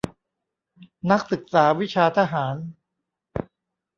[1.11, 2.55] นักศึกษาวิชาทหาร